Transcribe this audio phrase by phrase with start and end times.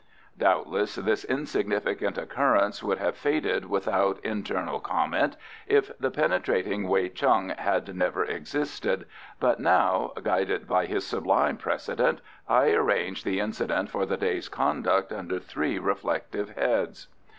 [0.35, 7.49] Doubtless this insignificant occurrence would have faded without internal comment if the penetrating Wei Chung
[7.49, 9.05] had never existed,
[9.39, 12.19] but now, guided by his sublime precedent,
[12.49, 17.05] I arranged the incident for the day's conduct under three reflective heads.